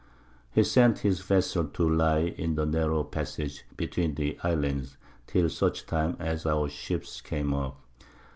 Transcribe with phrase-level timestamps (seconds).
[0.51, 5.85] He sent his Vessel to lie in the narrow Passage, between the Islands, till such
[5.85, 7.79] Time as our Ships came up.